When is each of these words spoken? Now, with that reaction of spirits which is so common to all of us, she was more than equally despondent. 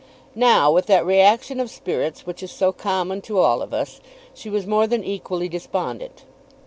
Now, 0.33 0.71
with 0.71 0.87
that 0.87 1.05
reaction 1.05 1.59
of 1.59 1.69
spirits 1.69 2.25
which 2.25 2.41
is 2.41 2.51
so 2.51 2.71
common 2.71 3.21
to 3.21 3.37
all 3.37 3.61
of 3.61 3.71
us, 3.71 4.01
she 4.33 4.49
was 4.49 4.65
more 4.65 4.87
than 4.87 5.03
equally 5.03 5.47
despondent. 5.47 6.23